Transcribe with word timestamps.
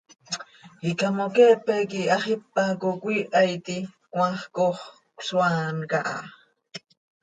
Icamoqueepe 0.89 1.73
quih 1.89 2.09
hax 2.11 2.25
ipac 2.33 2.79
oo 2.89 2.97
cöiiha 3.01 3.41
iti, 3.55 3.77
cmaax 4.11 4.39
coox 4.55 4.77
cösoaan 5.17 5.77
caha. 5.91 6.19